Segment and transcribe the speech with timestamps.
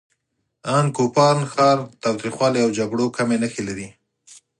[0.75, 3.87] ان کوپان ښار تاوتریخوالي او جګړو کمې نښې لري.